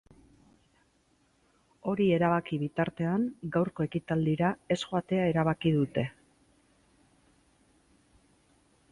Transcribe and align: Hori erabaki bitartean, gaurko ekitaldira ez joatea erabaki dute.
Hori 1.91 2.05
erabaki 2.15 2.57
bitartean, 2.61 3.27
gaurko 3.57 3.85
ekitaldira 3.89 4.49
ez 4.75 4.77
joatea 4.85 5.27
erabaki 5.33 5.73
dute. 5.75 6.07